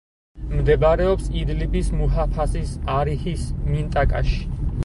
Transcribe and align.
მდებარეობს 0.53 1.27
იდლიბის 1.41 1.91
მუჰაფაზის 1.99 2.75
არიჰის 2.97 3.47
მინტაკაში. 3.71 4.43